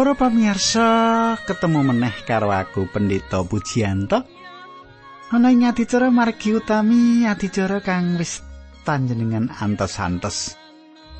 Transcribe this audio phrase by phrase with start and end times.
[0.00, 0.88] Para pamirsa,
[1.44, 4.24] ketemu meneh karo aku Pendeta Pujianto.
[5.28, 8.40] Ana ing adicara margi utami adicara kang wis
[8.80, 10.56] panjenengan antos-antos.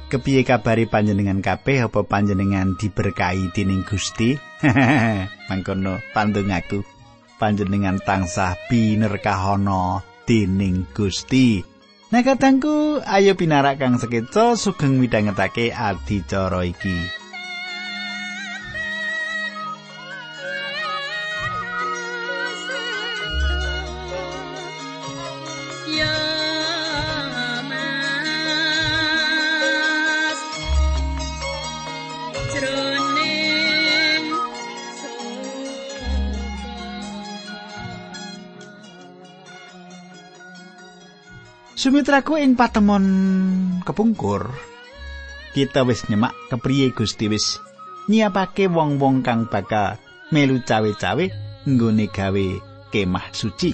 [0.09, 4.41] Kepiye kabari panjenengan kabeh apa panjenengan diberkahi dening Gusti?
[5.53, 6.81] Mangkono pandung aku
[7.37, 11.61] panjenengan tansah binerkahana dening Gusti.
[12.17, 17.20] Nah katangku, ayo pinarak kang sekeca sugeng midhangetake adicara iki.
[41.81, 43.05] Sumitraku ing patemon
[43.89, 44.53] kepungkur
[45.57, 47.57] kita wis nyemak kepriye Gusti wis
[48.05, 49.97] nyiapake wong-wong kang bakal
[50.29, 51.25] melu cawe-cawe
[51.65, 52.47] nggone gawe
[52.93, 53.73] kemah suci.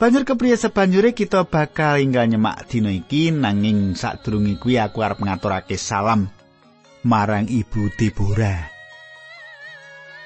[0.00, 5.76] Banjur kepriye sebanjure kita bakal inggal nyemak dina iki nanging sadurunge kuwi aku arep ngaturake
[5.76, 6.32] salam
[7.04, 8.71] marang Ibu Deborah.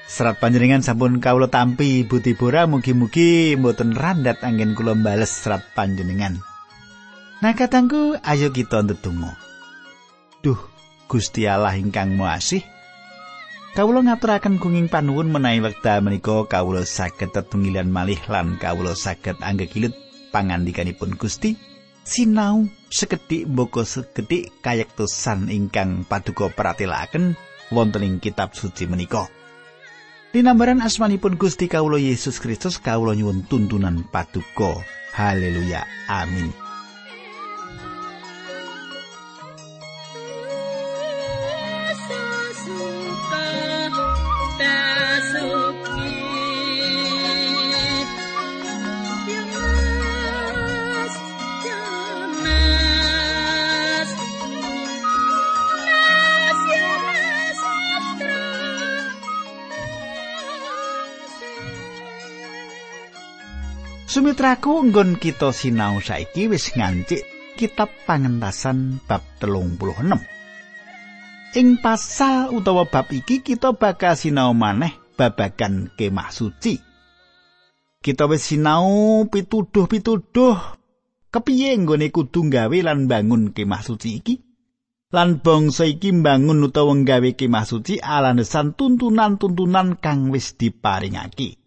[0.07, 6.39] Serat panjenengan sampun kawula tampi Ibu Tibora mugi-mugi mboten randat angin kula bales serat panjenengan.
[7.43, 9.35] Nah katangku ayo kita ndedonga.
[10.39, 10.57] Duh,
[11.11, 12.39] Gusti Allah ingkang Maha
[13.77, 19.93] Kawula ngaturaken gunging panuwun menawi wekdal menika kawula saged tetunggilan malih lan kawula saged anggegilut
[20.33, 21.53] pangandikanipun Gusti
[22.01, 27.37] sinau sekedhik mboko sekedhik kayektosan ingkang paduka pratelakaken
[27.69, 29.36] wonten ing kitab suci menika.
[30.35, 34.83] Dinambaran asmanipun Gusti Kawulo Yesus Kristus kawulo nyuwun tuntunan paduka.
[35.15, 35.87] Haleluya.
[36.11, 36.66] Amin.
[64.07, 67.27] Sumitraku nggon kita sinau saiki wis ngancik
[67.59, 70.23] kitab pangentasan bab telung puluh enam.
[71.51, 76.79] Ing pasal utawa bab iki kita bakal sinau maneh babagan kemah suci.
[77.99, 80.55] Kita wis sinau pituduh-pituduh
[81.27, 84.39] kepiye nggone kudu gawe lan bangun kemah suci iki.
[85.11, 91.66] Lan bangsa iki mbangun utawa nggawe kemah suci alandesan tuntunan-tuntunan kang wis diparingake.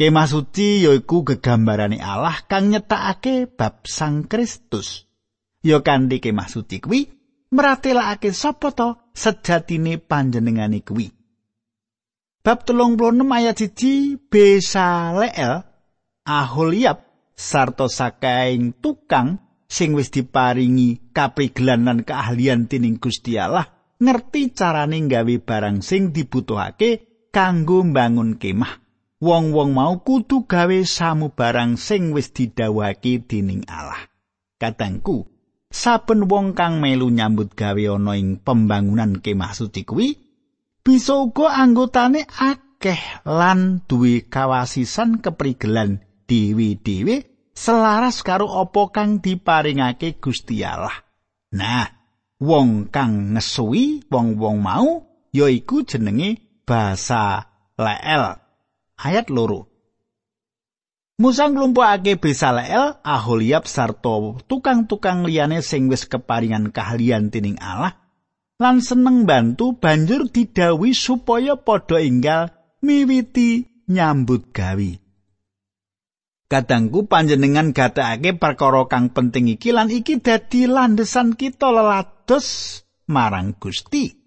[0.00, 5.04] Kemah suci yaiku gegambarane Allah kang nyetakake bab Sang Kristus.
[5.60, 7.12] Ya kanthi kemah suci kuwi
[7.52, 11.12] meratelakake sapa to sejatine panjenengane kuwi.
[12.40, 12.96] Bab 36
[13.28, 15.68] ayat 1 Besaleel
[16.24, 17.04] Aholiab
[17.36, 19.36] sarta sakaing tukang
[19.68, 23.68] sing wis diparingi kaprigelan lan keahlian dening Gusti Allah
[24.00, 28.79] ngerti carane gawe barang sing dibutuhake kanggo mbangun kemah.
[29.20, 34.08] Wong-wong mau kudu gawe samu barang sing wis didhawuhake dening Allah.
[34.56, 35.28] Katangku,
[35.68, 40.08] saben wong kang melu nyambut gawe ana ing pembangunan kemah suci kuwi
[40.80, 50.64] bisa uga anggotane akeh lan duwe kawasisan keprigelan dewi-dewi selaras karo apa kang diparingake Gusti
[50.64, 50.96] Allah.
[51.52, 51.84] Nah,
[52.40, 58.39] wong kang ngesuwi wong-wong mau yaiku jenenge basa Leel.
[59.00, 59.70] Ayat loro.
[61.20, 68.00] Musa nglumpukake Besaleel, Aholiab sarta tukang-tukang liyane sing wis keparingan kahlian tining Allah
[68.60, 72.52] lan seneng bantu banjur didawi supaya padha enggal
[72.84, 75.00] miwiti nyambut gawi.
[76.50, 84.19] Kadangku panjenengan gatekake perkara kang penting iki lan iki dadi landesan kita lelados marang Gusti.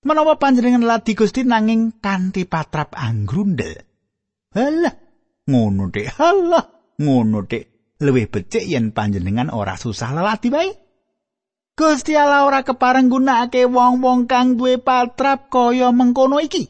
[0.00, 3.84] Menawa panjenengan ladi Gusti nanging kanthi patrap anggrundel.
[4.56, 4.96] Halah,
[5.44, 6.16] ngono dek.
[6.16, 7.96] Halah, ngono dek.
[8.00, 10.72] Luwih becik yen panjenengan ora susah lelati bae.
[11.76, 16.64] Gusti Allah ora kepareng gunakake wong-wong kang duwe patrap kaya mengkono iki.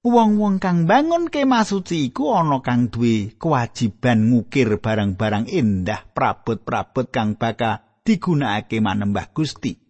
[0.00, 7.36] Wong-wong kang bangun kemah suci iku ana kang duwe kewajiban ngukir barang-barang indah prabot-prabot kang
[7.36, 9.89] bakal digunakake manembah Gusti.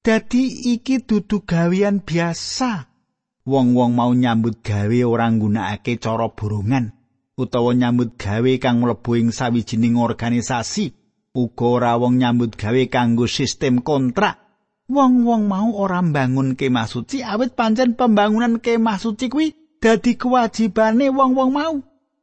[0.00, 2.88] Dadi iki dudu gawean biasa.
[3.44, 6.96] Wong-wong mau nyambut gawe ora nggunakake cara borongan
[7.36, 10.96] utawa nyambut gawe kang mlebu ing sawijining organisasi.
[11.36, 14.40] Uga ora wong nyambut gawe kanggo sistem kontrak
[14.90, 19.54] Wong-wong mau ora mbangun kemah suci awit pancen pembangunan kemah suci kuwi
[19.84, 21.76] dadi kewajibane wong-wong mau.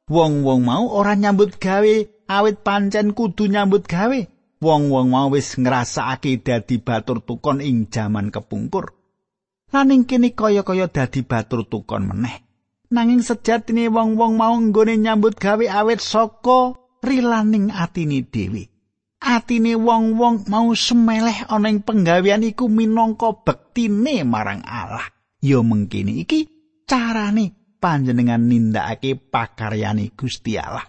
[0.10, 1.94] Wong-wong mau ora nyambut gawe
[2.26, 4.20] awit pancen kudu nyambut gawe.
[4.58, 8.90] Wong-wong mau wis ngrasakake dadi batur tukon ing jaman kepungkur.
[9.70, 12.42] Lan ing kene kaya-kaya dadi batur tukon meneh.
[12.90, 16.74] Nanging sejatine wong-wong mau nggone nyambut gawe awit saka
[17.04, 18.72] rilaning atine dhewe.
[19.28, 25.06] atine wong-wong mau semeleh ana ing penggawean iku minangka bektine marang Allah.
[25.42, 26.50] Ya mengkini iki
[26.90, 30.86] carane panjenengan nindakake pakaryane Gusti Allah.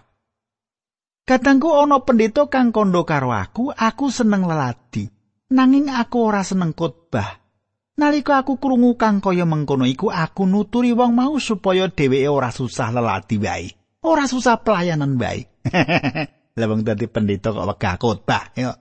[1.29, 5.05] Katangku ana pendeta kang kondo karo aku, aku seneng leladi.
[5.53, 7.37] Nanging aku ora seneng khotbah.
[8.01, 12.89] Nalika aku krungu kang kaya mengkono iku, aku nuturi wong mau supaya dheweke ora susah
[12.89, 13.69] leladi wae.
[14.01, 15.45] Ora susah pelayanan wae.
[16.57, 18.73] Lah wong dadi pendeta kok wegah khotbah ya.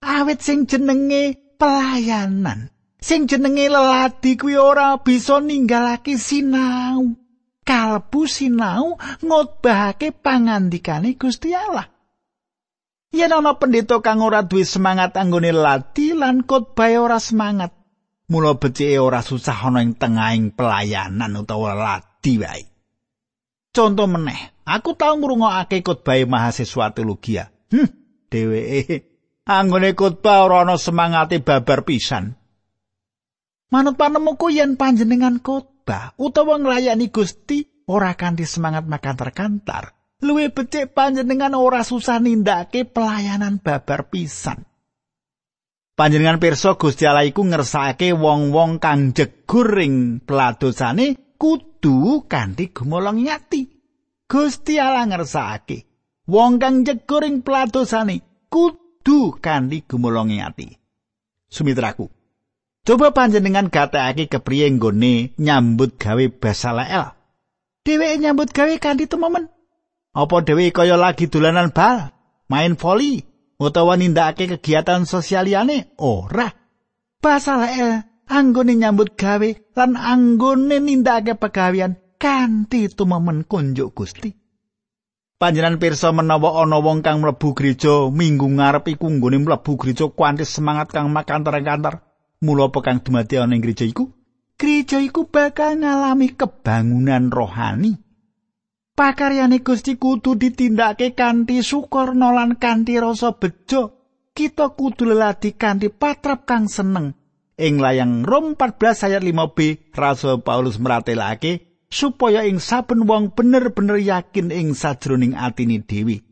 [0.00, 2.72] Awit sing jenenge pelayanan,
[3.04, 7.21] sing jenenge leladi kuwi ora bisa ninggalake sinau.
[7.62, 11.86] Kalbu sinau ngotbahake pangandikane Gusti Allah.
[13.12, 17.70] Yen ana pendeta kang ora duwe semangat anggone leladi lan khotbah ora semangat,
[18.32, 22.64] mula becike ora susah ana ing tengahing pelayanan utawa leladi wae.
[23.72, 27.42] Conto meneh, Aku tau ngrungokake khotbah mahasiswa teologi.
[27.72, 27.88] Hm,
[28.30, 29.10] dheweke
[29.44, 32.38] anggone khotbah ora ana semangate babar pisan.
[33.72, 35.71] Manut panemuku yen panjenengan khotbah
[36.18, 44.08] utawa nglayani Gusti ora kanthi semangat makantar-kantar, luwih becik panjenengan ora susah nindakake pelayanan babar
[44.08, 44.64] pisan.
[45.92, 53.68] Panjenengan pirsa Gusti Allah iku ngersakake wong-wong kang jegur ing peladosane kudu kanthi gumolong nyati.
[54.24, 55.92] Gusti Allah ngersakake
[56.28, 60.68] wong kang jegur ing pladosane kudu kanthi gumulonge ati.
[61.50, 62.21] Sumitraku.
[62.82, 67.14] Coba panjenengan gatekake kepriye nggone nyambut gawe Basalael.
[67.86, 69.46] Dheweke nyambut gawe kanthi tememen.
[70.10, 72.10] Apa dheweke kaya lagi dolanan bal,
[72.50, 73.22] main voli,
[73.62, 75.94] utawa nindakake kegiatan sosial liyane?
[75.94, 76.50] Ora.
[77.22, 84.34] Basalael anggone nyambut gawe lan anggone nindakake pegawean kanthi tumemen kunjuk Gusti.
[85.38, 90.50] Panjenan pirsa menawa ana wong kang mlebu gereja minggu ngarep iku nggone mlebu gereja kuantis
[90.50, 92.11] semangat kang makantar-kantar.
[92.42, 94.10] Mula apa kang dumadi ana ing gereja iku?
[94.58, 97.94] Gereja iku bakal ngalami kebangunan rohani.
[98.92, 103.94] Pakaryane Gusti kudu ditindakake kanthi syukur lan kanthi rasa bejo.
[104.34, 107.14] Kita kudu leladi kanthi patrap kang seneng.
[107.56, 114.50] Ing layang Rom 14 ayat 5b Rasul Paulus meratelake supaya ing saben wong bener-bener yakin
[114.50, 116.24] ing sajroning atine dhewe.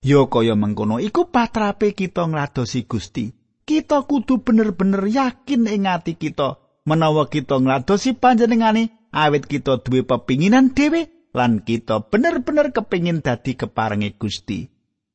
[0.00, 3.39] Ya kaya mengkono iku patrape kita ngladosi Gusti.
[3.70, 6.58] Kita kudu bener-bener yakin ing ati kita
[6.90, 14.18] menawa kita ngladosi panjenengane awit kita duwe pepinginan dhewe lan kita bener-bener kepingin dadi keparenge
[14.18, 14.66] Gusti.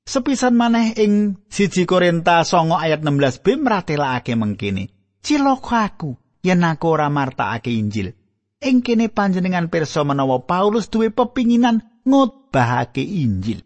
[0.08, 4.88] Sepisan maneh ing siji Korinta songo ayat 16b meratelake mengkini.
[5.20, 8.16] Cilaka aku yen aku ora martakake Injil.
[8.64, 13.62] ing kene panjenengan pirsa menawa Paulus duwe pepinginan ngotbahake Injil.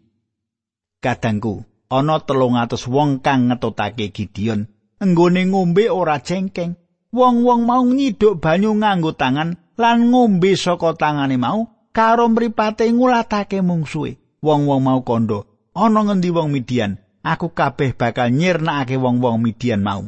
[1.00, 4.68] Kadangku, ana 300 wong kang ngetutake Gideon,
[5.00, 6.76] enggone ngombe ora cengkeng.
[7.10, 14.20] Wong-wong mau nyiduk banyu nganggo tangan lan ngombe saka tangane mau karo mripate ngulatake mungsuhe.
[14.40, 17.02] Wong-wong mau kondo, ana ngendi wong Midian?
[17.20, 20.06] Aku kabeh bakal nyirnakake wong-wong Midian mau.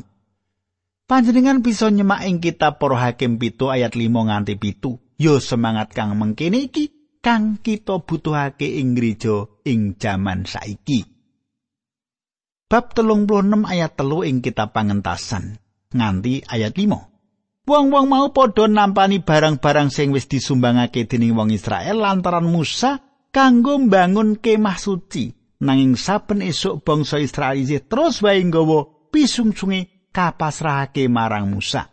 [1.04, 4.96] Panjenengan bisa nyemak ing kitab Para Hakim pitu ayat 5 nganti pitu.
[5.20, 11.11] Yo semangat kang mengkene iki kang kita butuhake ing gereja ing jaman saiki.
[12.72, 15.60] Bab telung puluh enam ayat telu ing kitab pangentasan
[15.92, 17.68] nganti ayat 5.
[17.68, 22.96] Wong-wong mau padha nampani barang-barang sing wis disumbangake dening wong Israel lantaran Musa
[23.28, 25.36] kanggo mbangun kemah suci.
[25.60, 31.92] Nanging saben esuk bangsa Israel terus wae nggawa pisungsunge kapasrahake marang Musa.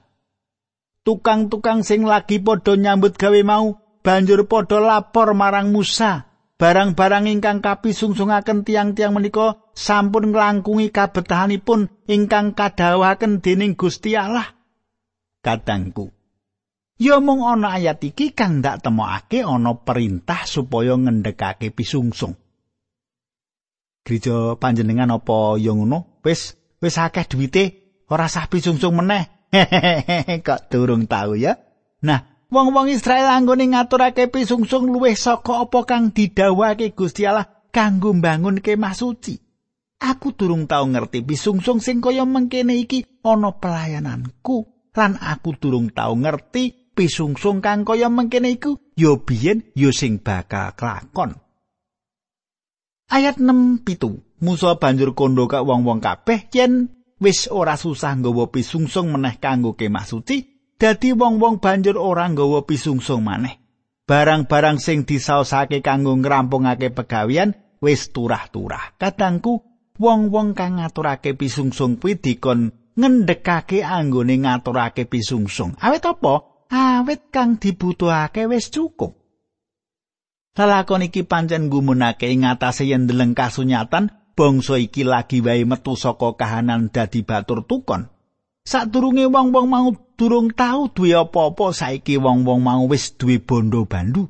[1.03, 6.28] Tukang-tukang sing lagi padha nyambut gawe mau banjur padha lapor marang Musa.
[6.59, 14.59] Barang-barang ingkang kapisungsungaken tiang-tiang menika sampun nglangkungi kabetahanipun ingkang kadawaken dening Gusti Allah.
[15.39, 16.11] Kadangku.
[16.99, 22.35] Ya mung ana ayat iki kang ndak temokake ana perintah supaya ngendhekake pisungsung.
[24.03, 26.19] Gereja panjenengan apa ya ngono?
[26.27, 27.63] Wis wis akeh duwite
[28.11, 29.47] ora sah pisungsung meneh.
[30.45, 31.55] Kok durung tahu ya?
[32.03, 38.59] Nah, wong-wong Israel anggone ngaturake pisungsung luwih saka apa kang didhawuhake Gusti Allah kanggo mbangun
[38.59, 39.37] kemah suci.
[39.99, 46.15] Aku durung tau ngerti pisungsung sing kaya mengkene iki ana pelayananku lan aku durung tau
[46.15, 51.37] ngerti pisungsung kang kaya mengkene iku ya biyen ya sing bakal kelakon.
[53.09, 56.87] Ayat 6 pitu Musa banjur kondo ka wong-wong kabeh yen
[57.19, 63.27] wis ora susah nggawa pisungsung meneh kanggo kemah suci dadi wong-wong banjur ora nggawa pisungsung
[63.27, 63.59] maneh.
[64.07, 68.97] Barang-barang sing disaosake kanggo ngrampungake pegawian wis turah-turah.
[68.97, 69.61] Kadangku
[70.01, 75.77] wong-wong kang ngaturake pisungsung kuwi dikon ngendhekake anggone ngaturake pisungsung.
[75.77, 76.65] Awet apa?
[76.73, 79.19] Awet kang dibutuhake wis cukup.
[80.57, 86.89] Lalakon iki pancen gumunake ngatasé yen ndeleng kasunyatan bangsa iki lagi wae metu saka kahanan
[86.89, 88.09] dadi batur tukon.
[88.65, 89.87] Sadurunge wong-wong mau
[90.19, 94.27] durung tau duwe apa-apa saiki wong-wong mau wis duwe bondo bandu.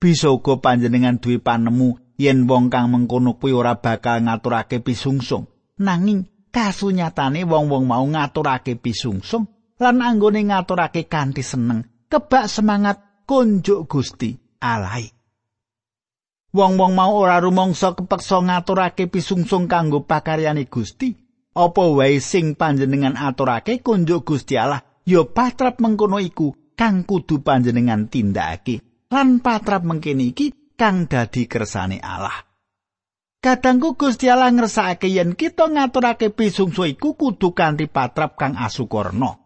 [0.00, 5.44] Bisa uga panjenengan duwe panemu yen wong kang mengkono kuwi ora bakal ngaturake pisungsung.
[5.76, 9.44] Nanging kasunyatane wong-wong mau ngaturake pisungsung
[9.76, 14.32] lan anggone ngaturake kanthi seneng, kebak semangat kunjuk Gusti
[14.64, 15.12] alai.
[16.56, 21.12] Wong-wong mau ora rumangsa kepeksa ngaturake pisungsung kanggo pakaryane Gusti.
[21.58, 28.12] Apa wae sing panjenengan aturake kunjuk Gusti Allah, ya patrap mengkono iku kang kudu panjenengan
[28.12, 29.08] tindakake.
[29.08, 32.44] Lan patrap mengkene iki kang dadi kersane Allah.
[33.40, 39.40] Kadangku Gusti Allah ngersakake yen kita ngaturake pisungsu iku kudu kanthi patrap kang asukurna.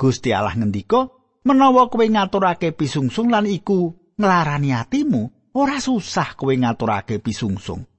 [0.00, 1.12] Gusti Allah ngendika,
[1.44, 7.91] menawa kowe ngaturake pisungsung lan iku nglarani atimu, ora susah kowe ngaturake pisungsung.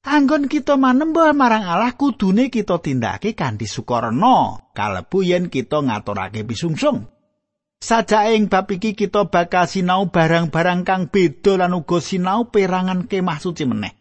[0.00, 7.04] Anggon kita manembah marang Allah kudune kita tindake kanthi sukarna, kalebu yen kita ngaturake pisungsung.
[7.80, 13.40] Sajake ing bab iki kita bakal sinau barang-barang kang beda lan uga sinau perangan kemah
[13.40, 14.00] suci meneh.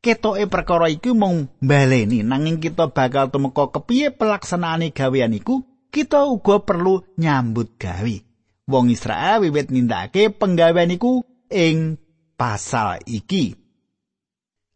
[0.00, 5.60] ketoke perkara iku mung baleni nanging kita bakal temeka kepiye pelaksanaane gawean iku
[5.92, 8.16] kita uga perlu nyambut gawe
[8.64, 11.20] wong Israel wiwit nindakake penggawean iku
[11.52, 12.00] ing
[12.40, 13.60] pasal iki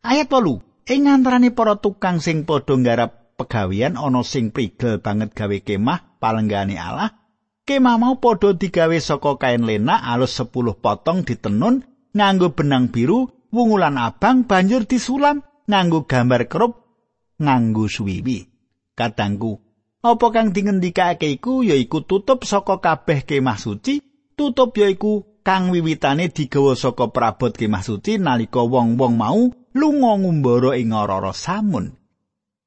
[0.04, 5.58] ayat 8 ing antarané para tukang sing padha nggarap pegawean ana sing prigel banget gawe
[5.64, 7.16] kemah palenggane Allah
[7.64, 11.82] kemah mau padha digawe saka kain lena alus 10 potong ditenun
[12.14, 16.72] nganggo benang biru wungulan abang banjur disulam nganggo gambar kerup
[17.40, 18.50] nganggo suwiwi.
[18.94, 19.58] Kadangku,
[20.06, 23.98] apa kang dingendikake iku yaiku tutup saka kabeh kemah suci,
[24.38, 30.96] tutup yaiku kang wiwitane digawa saka prabot kemah suci nalika wong-wong mau lunga ngumbara ing
[30.96, 31.92] ora samun.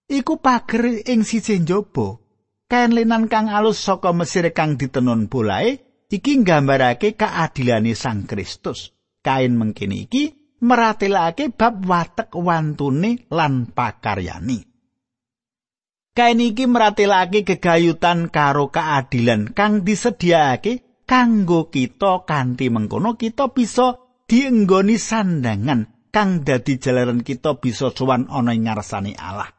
[0.07, 2.21] Iku pager ing sisih njaba.
[2.67, 8.93] Kain lenan kang alus saka Mesir kang ditenun bolae iki nggambarake keadilane Sang Kristus.
[9.25, 10.23] Kain mengkini iki
[10.63, 14.63] meratelake bab watek wantune lan pakaryani.
[16.15, 23.97] Kain iki meratelake gegayutan karo keadilan kang disediakake kanggo kita kanthi mengkono kita bisa
[24.27, 29.49] dienggoni sandangan kang dadi jalaran kita bisa sowan ana ing ngarsane Allah.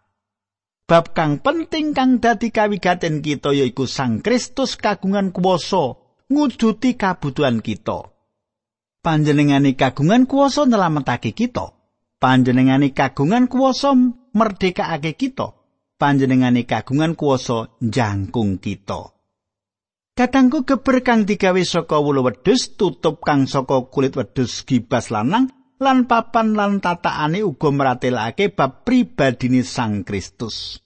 [0.88, 5.96] Bab kang penting kang dadi kawigaten kita yaiku Sang Kristus kagungan kuwasa
[6.28, 8.12] ngujuti kabutuhan kita.
[9.08, 11.72] panjenengane kagungan kuwasa nyelametake kita.
[12.20, 13.96] Panjenengane kagungan kuwasa
[14.36, 15.56] merdekake kita.
[15.96, 19.17] Panjenengane kagungan kuwasa njangkung kita.
[20.18, 25.46] Katangku geber kang digawe saka wulu wedhus tutup kang saka kulit wedhus gibas lanang
[25.78, 30.82] lan papan lan tataane uga meratelake bab pribadine Sang Kristus.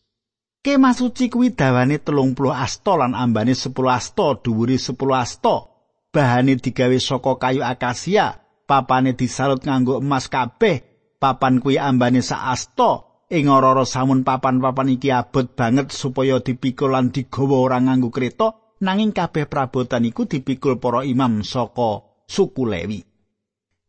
[0.61, 5.73] Kemah suci kuwi dawane 30 asta lan ambane 10 asta, dhuwure 10 asta.
[6.13, 8.37] bahane digawe saka kayu akasia,
[8.69, 10.85] papane disalut nganggo emas kabeh,
[11.17, 13.09] papan kuwi ambane saasta.
[13.33, 19.15] Ing ora samun papan-papan iki abot banget supaya dipikul lan digawa ora nganggo kereta, nanging
[19.15, 23.01] kabeh prabotan iku dipikul para imam saka suku Lewi.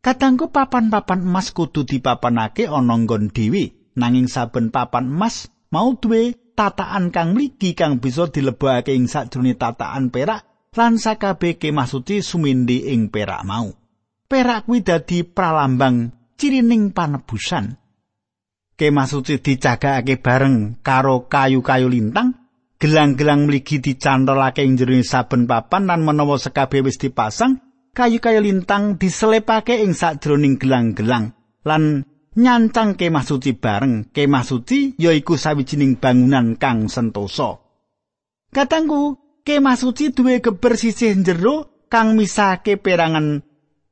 [0.04, 7.10] Katangku papan-papan emas kudu dipapanake ana nggon dewi, nanging saben papan emas mau duwe tataan
[7.10, 13.08] kang mligi kang bisa dilebokake ing sajroning tataan perak lan sakabeh kemah suci sumindi ing
[13.08, 13.72] perak mau.
[14.28, 17.80] Perak kuwi dadi pralambang cirining panebusan.
[18.74, 22.43] Kemah suci dicagakake bareng karo kayu-kayu lintang,
[22.84, 27.56] gelang-gelang mligi dicantolake ing jero saben papan lan menawa sekabeh wis dipasang,
[27.96, 31.32] kayu-kayu lintang diselepake ing sajroning gelang-gelang
[31.64, 32.04] lan
[32.36, 34.12] nyancang kemah suci bareng.
[34.12, 37.56] Kemah suci yaiku sawijining bangunan kang sentosa.
[38.52, 39.16] Katangku,
[39.48, 43.40] kemah suci duwe geber sisih jero kang misake perangan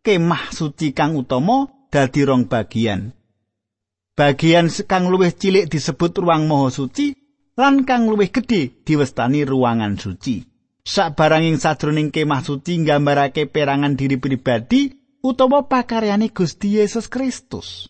[0.04, 3.16] kemah suci kang utama dadi rong bagian.
[4.12, 7.21] Bagian kang luwih cilik disebut ruang maha suci
[7.52, 10.44] lan kang luwih gedhe diwestani ruangan suci.
[10.82, 14.90] Sabaranging sadroning kemah suci nggambarake perangan diri pribadi
[15.22, 17.86] utawa pakaryane Gusti Yesus Kristus.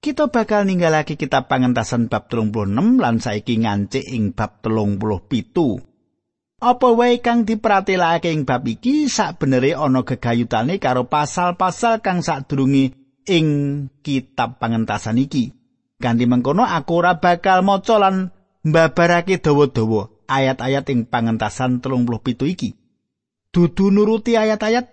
[0.00, 6.60] Kita bakal ninggalake kitab pangentasan bab 36 lan saiki ngancik ing bab 37.
[6.60, 12.92] Apa wae kang dipratelake ing bab iki sakbenere ana gegayutane karo pasal-pasal kang sadurunge
[13.24, 13.46] ing
[14.04, 15.52] kitab pangentasan iki.
[16.00, 18.32] Ganti mengkono aku ora bakal maca lan
[18.64, 22.70] mbabarake dawa-dawa ayat-ayat ing pangentasan 37 iki.
[23.50, 24.86] Dudu nuruti ayat-ayat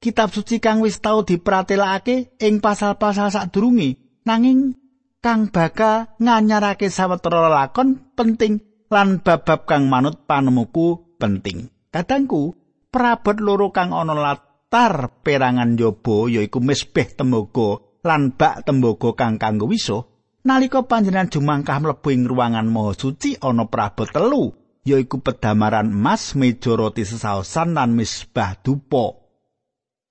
[0.00, 4.76] kitab suci kang wis tau dipratelake ing pasal-pasal sadurunge nanging
[5.20, 11.72] kang bakal nganyarake sawetara lakon penting lan bab-bab kang manut panemuku penting.
[11.88, 12.52] Kadangku,
[12.92, 19.66] prabot loro kang ana latar perangan jaba yaiku mesbeh tembaga lan bak tembaga kang kanggo
[19.68, 20.13] wisuh.
[20.44, 24.52] Nalika panjenengan jumangkah mlebu ing ruangan maha suci ana prabot telu
[24.84, 29.24] yaiku pedamaran emas, meja roti sesaosan lan mesbah dupa.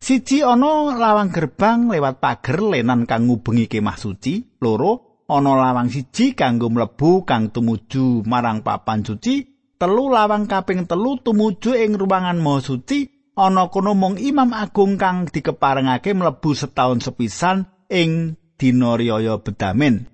[0.01, 6.33] Siji ana lawang gerbang lewat pager lenan kang ngubengi kemah suci, loro ana lawang siji
[6.33, 9.45] kanggo mlebu kang tumuju marang papan suci,
[9.77, 13.05] telu lawang kaping telu tumuju ing ruangan maha suci,
[13.37, 20.12] ana kono mung Imam Agung kang dikeparengake mlebu setahun sepisan ing dina riyaya bedamen.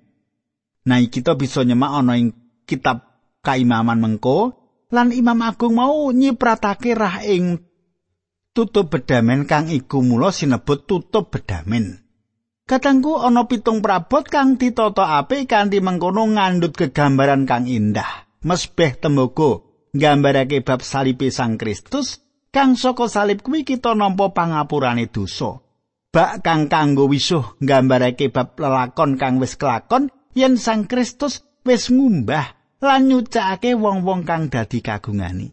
[0.90, 2.34] Nah, kita bisa nyemak ana ing
[2.66, 3.06] kitab
[3.46, 4.58] kaimaman mengko
[4.90, 7.62] lan Imam Agung mau nyipratake rah ing
[8.50, 12.02] tutup bedamen kang iku mula sinebut tutup bedamen.
[12.66, 18.26] Katangku ana pitung prabot kang ditata apik kanthi mengkono ngandut kegambaran kang indah.
[18.42, 19.62] Mesbeh tembaga
[19.94, 22.18] nggambarake bab salib Sang Kristus
[22.50, 25.62] kang saka salib kuwi kita nampa pangapurane dosa.
[26.10, 32.56] Bak kang kanggo wisuh nggambarake bab lelakon kang wis kelakon yen Sang Kristus wis ngumbah
[32.80, 35.52] lan nyucake wong-wong kang dadi kagungani.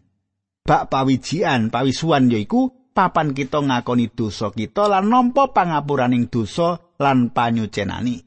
[0.64, 8.20] Bak pawijian, pawisuan yaiku papan kita ngakoni dosa kita lan nampa pangapuraning dosa lan panyucenani.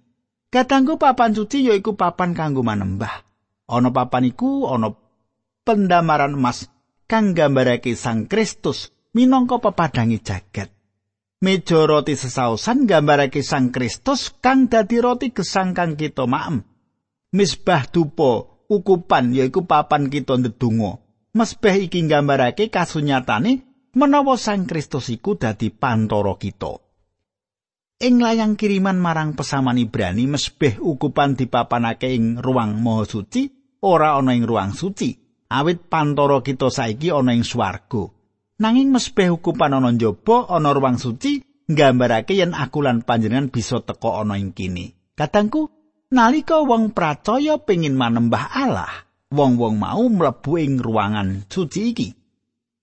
[0.51, 3.23] Kadangku papan suci yaiku papan kanggo manembah.
[3.71, 4.91] Ana papan iku ana
[5.63, 6.67] pendamaran emas
[7.07, 10.80] kang gambarake Sang Kristus minangka pepadangi jagat.
[11.41, 16.61] Meja roti sesaosan gambarake Sang Kristus kang dadi roti gesang kang kita maem.
[17.33, 21.01] Misbah dupa ukupan yaiku papan kita ndedonga.
[21.33, 23.65] Mesbeh iki gambarake kasunyatane
[23.97, 26.77] menawa Sang Kristus iku dadi pantoro kita.
[28.05, 33.49] Ing layang kiriman marang pesaman Ibrani mesbeh ukupan dipapanake ing ruang maha suci
[33.81, 35.09] ora ana ing ruang suci
[35.49, 38.20] awit pantoro kita saiki ana ing swarga
[38.61, 44.21] nanging mesbeh ukupan ana njaba ana ruang suci nggambarake yen aku lan panjenengan bisa teka
[44.21, 45.73] ana ing kini katangku
[46.13, 48.93] nalika wong percaya pengin manembah Allah
[49.33, 52.09] wong-wong mau mlebu ing ruangan suci iki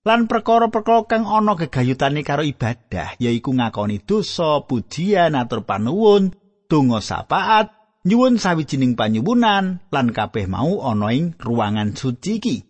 [0.03, 6.31] lan perkara-perkara kang ana gegayutane karo ibadah yaiku ngakoni dosa, pujian, atur panuwun,
[6.71, 7.75] donga sapaat,
[8.07, 12.68] nyuwun sawijining panyuwunan lan kabeh mau ana ing ruangan suci iki.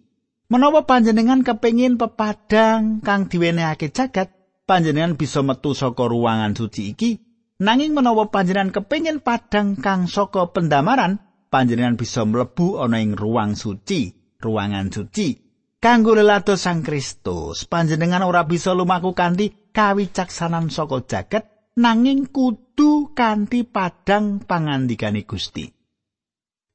[0.49, 4.33] Menawa panjenengan kepengin pepadang kang diwenehake jagat,
[4.65, 7.21] panjenengan bisa metu saka ruangan suci iki.
[7.61, 11.21] Nanging menawa panjenengan kepengin padang kang saka pendamaran,
[11.53, 14.09] panjenengan bisa mlebu ana ing ruang suci,
[14.41, 15.37] ruangan suci.
[15.77, 21.45] Kanggo lelato Sang Kristus, panjenengan ora bisa lumaku kanthi kawicaksanan saka jagat
[21.77, 25.69] nanging kudu kanthi padang pangandikane Gusti.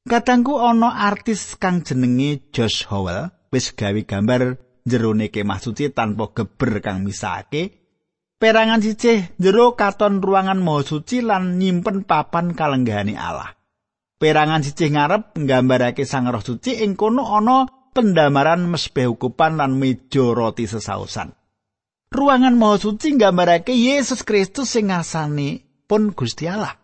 [0.07, 6.83] Katangku ana artis kang jenenge Josh Howell wis gawe gambar jerone kemah suci tanpa geber
[6.83, 7.87] kang misake.
[8.35, 13.55] Perangan sicih jero katon ruangan maha suci lan nyimpen papan kalenggahane Allah.
[14.19, 17.63] Perangan sicih ngarep nggambarake Sang Roh Suci ing kono ana
[17.95, 21.31] pendamaran mesbeh ukupan lan meja roti sesausan.
[22.11, 26.75] Ruangan maha suci nggambarake Yesus Kristus sing ngasane pun Gusti Allah.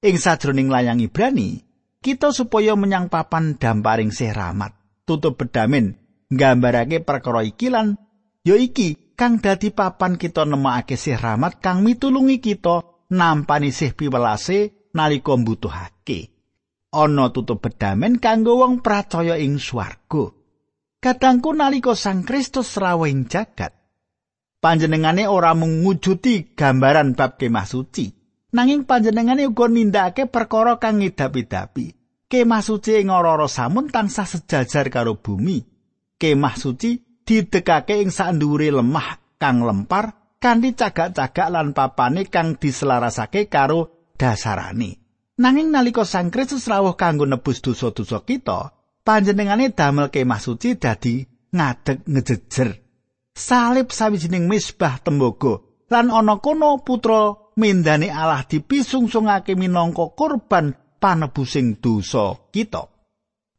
[0.00, 1.58] Ing sajroning layang Ibrani,
[1.98, 4.77] kita supaya menyang papan damparing sih rahmat,
[5.08, 5.96] tutup bedamin,
[6.28, 7.96] nggambarake perkara iki lan
[8.44, 14.92] ya iki kang dadi papan kita nemokake sih rahmat kang mitulungi kita nampani sih piwelase
[14.92, 16.36] nalika mbutuhake.
[16.92, 20.32] Ana tutup bedamen kanggo wong percaya ing swarga.
[20.98, 23.70] Kadangku nalika Sang Kristus rawuhing jagat,
[24.58, 25.78] panjenengane ora mung
[26.58, 28.10] gambaran bab kemah suci,
[28.50, 31.97] nanging panjenengane uga nindakake perkara kang ngidap-idapi.
[32.28, 35.64] Kemah suci ing ora samun tansah sejajar karo bumi.
[36.20, 44.12] Kemah suci didekake ing sandhuwure lemah kang lempar kanthi cagak-cagak lan papane kang diselarasake karo
[44.20, 45.00] dasarane.
[45.40, 52.04] Nanging nalika Sang Kristus rawuh kanggo nebus dosa-dosa kita, panjenengane damel kemah suci dadi ngadeg
[52.04, 52.70] ngejejer.
[53.32, 62.36] Salib sawijining misbah tembaga lan ana kono putra mendane Allah dipisungsungake minangka korban panebusing dosa
[62.52, 62.90] kita.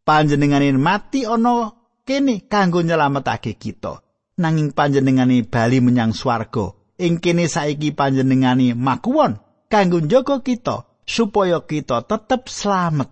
[0.04, 1.72] Panjenengane mati ana
[2.06, 4.04] kene kanggo nyelametake kita.
[4.40, 6.76] Nanging panjenengane bali menyang swarga.
[7.00, 9.40] Ing kene saiki panjenengane makuwon
[9.72, 13.10] kanggo njaga kita supaya kita tetep slamet.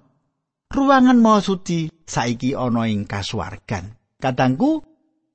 [0.68, 3.96] Ruangan Maha Suci saiki ana ing kasuwargan.
[4.20, 4.84] Kadangku,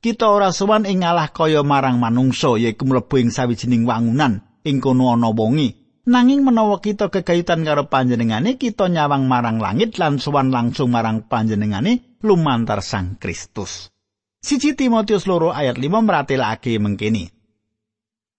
[0.02, 5.14] kita ora sowan ing Allah kaya marang manungsa yaiku mlebu ing sawijining wangunan ing kono
[5.14, 5.81] ana wongi.
[6.02, 12.18] Nanging menawa kita kegayutan karo panjenengane, kita nyawang marang langit lan sowan langsung marang panjenengane
[12.26, 13.94] lumantar Sang Kristus.
[14.42, 17.30] Siji Timotius loro ayat 5 meratelake mengkini.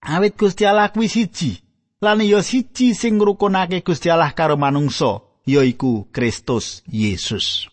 [0.04, 1.63] Awit Gusti Allah kuwi siji,
[2.04, 7.71] lan ya siji sing ngrukunake Gusti Allah karo manungsa yaiku Kristus Yesus.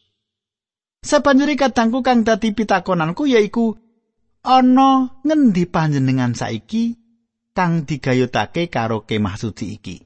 [1.02, 3.74] Sabanjuri kadangku kang dadi pitakonanku yaiku
[4.46, 6.99] ana ngendi panjenengan saiki
[7.60, 10.00] kang digayutake karo kemah suci iki.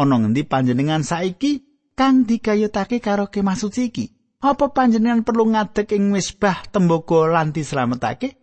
[0.00, 1.60] Ana ngendi panjenengan saiki
[1.92, 4.06] kang digayutake karo kemah suci iki?
[4.40, 8.40] Apa panjenengan perlu ngadeg ing misbah tembaga lan dislametake?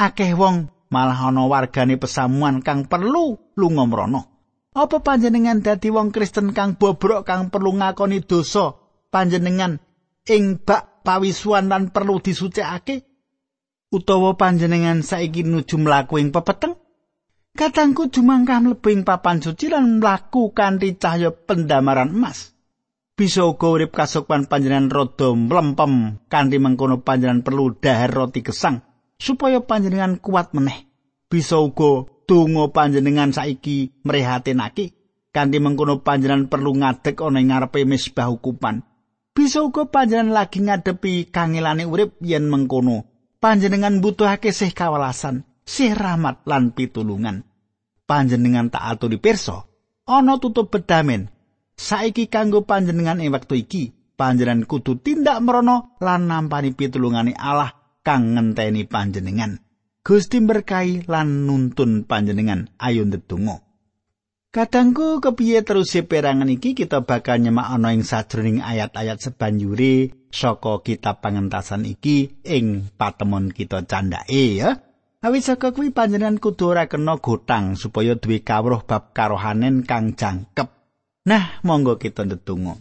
[0.00, 4.22] Akeh wong malah ana wargane pesamuan kang perlu lunga mrono.
[4.72, 8.72] Apa panjenengan dadi wong Kristen kang bobrok kang perlu ngakoni dosa
[9.12, 9.76] panjenengan
[10.24, 13.11] ing bak pawisuan lan perlu disucikake?
[13.92, 16.80] Utawa panjenengan saiki nuju mlaku ing pepeteng?
[17.52, 22.56] Katangku jumangkah mlebu ing papan suci lan mlaku kanthi cahya pendamaran emas.
[23.12, 28.80] Bisa uga urip kasukman panjenengan rada mlempem kanthi mengkono panjenengan perlu dahar roti gesang
[29.20, 30.88] supaya panjenengan kuat meneh.
[31.28, 34.96] Bisa uga donga panjenengan saiki mrehatinake
[35.36, 38.88] kanthi mengkono panjenengan perlu ngadeg ana ing ngarepe misbah hukuman.
[39.36, 43.11] Bisa uga panjenengan lagi ngadepi kangelane urip yen mengkono
[43.42, 47.42] panjenengan butuhake sih kawelasan, sih rahmat lan pitulungan.
[48.06, 49.66] Panjenengan tak aturi pirsa,
[50.06, 51.26] ana tutup bedamen.
[51.74, 57.74] Saiki kanggo panjenengan ing wektu iki, panjenengan kudu tindak merono lan nampani pitulungane Allah
[58.06, 59.58] kang ngenteni panjenengan.
[60.02, 63.71] Gusti berkahi lan nuntun panjenengan ayo ndedonga.
[64.52, 71.24] Kadangku kepiye terus perangan iki kita bakal nyemak ana ing sajroning ayat-ayat sebanjure saka kitab
[71.24, 74.76] pangentasan iki ing patemon kita candake ya.
[75.24, 80.68] Awit saka kuwi panjenengan kudu ora kena gotang supaya duwe kawruh bab karohanen kang jangkep.
[81.24, 82.76] Nah, monggo kita ndedonga.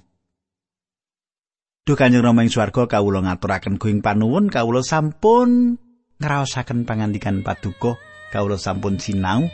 [1.88, 5.80] Duh Kanjeng Rama ing swarga kawula ngaturaken kuing panuwun kawula sampun
[6.20, 7.96] ngraosaken pangandikan paduka
[8.36, 9.48] kawula sampun sinau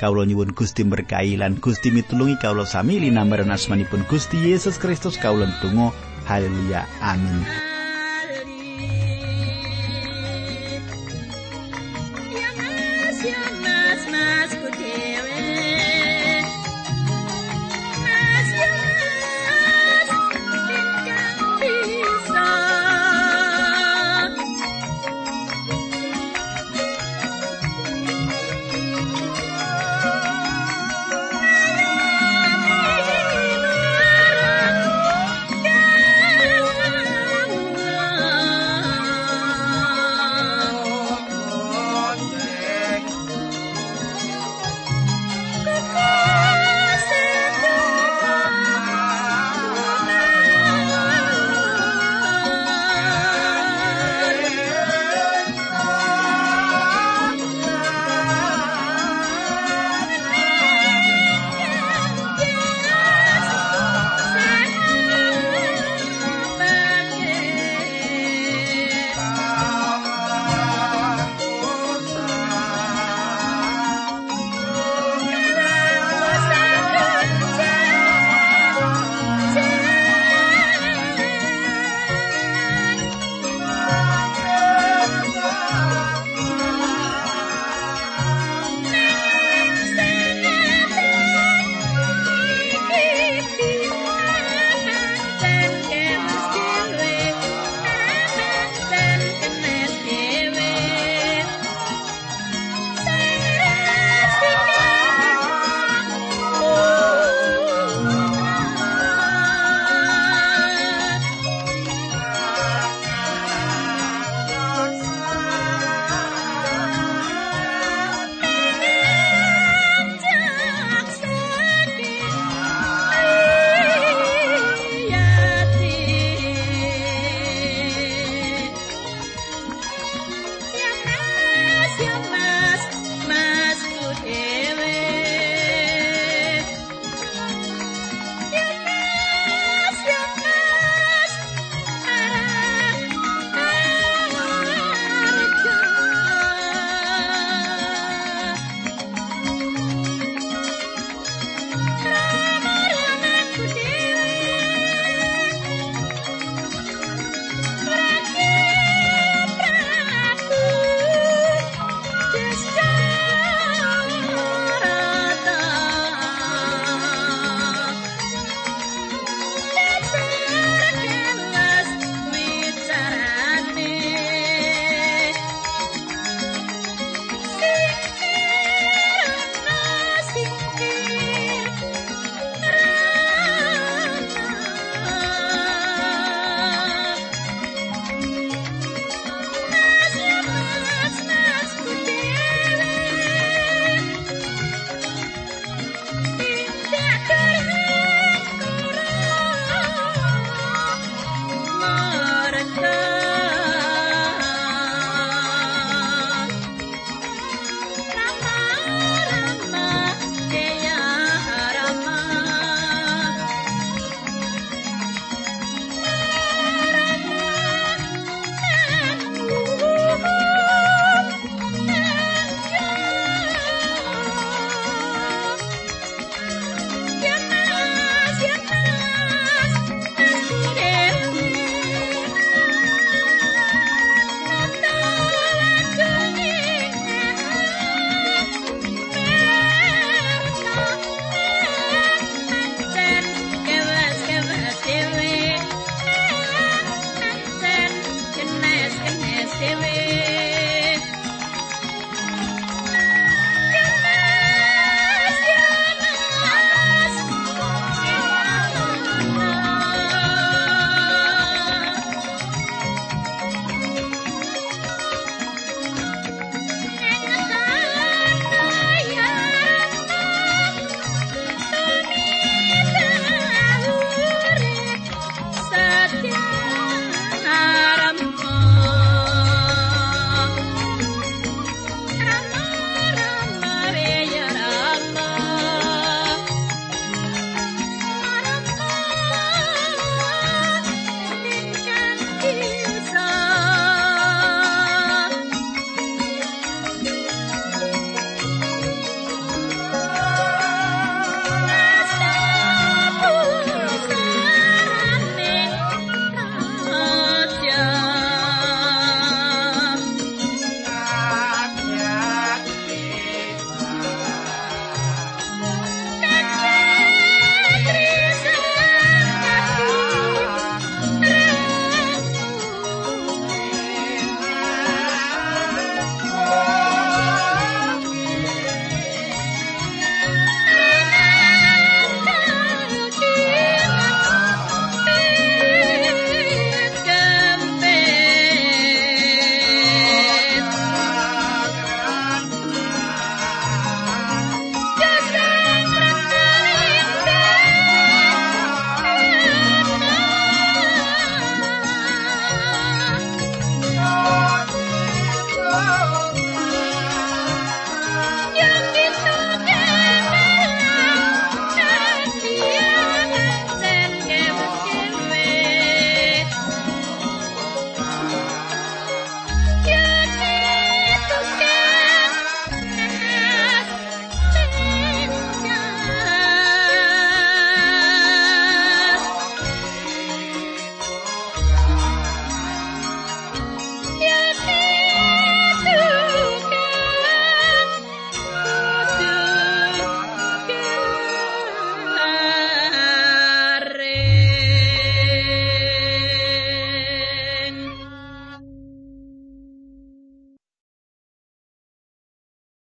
[0.00, 5.50] kawula nyuwun Gusti berkahi lan Gusti mitulungi kawula sami linambaran asmanipun Gusti Yesus Kristus kawula
[5.60, 5.92] tunggu
[6.24, 6.88] haleluya.
[7.02, 7.73] Amin